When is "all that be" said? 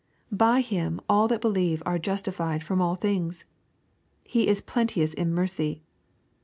1.07-1.47